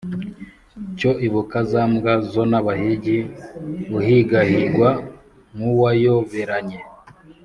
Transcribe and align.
Cyo 0.97 1.11
ibuka 1.27 1.57
za 1.71 1.81
mbwa 1.91 2.13
zo 2.31 2.43
n’abahigi 2.51 3.17
Uhigahigwa 3.97 4.89
nk’uwayoberanye 5.55 6.77